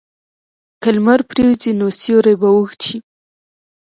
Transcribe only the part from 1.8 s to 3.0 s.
سیوری به اوږد شي.